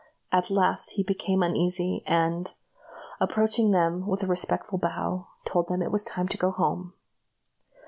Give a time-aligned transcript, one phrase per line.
[0.31, 2.51] At last he became uneasy, and,
[3.19, 6.93] approaching them with a respectful bow, told them it was time to go home.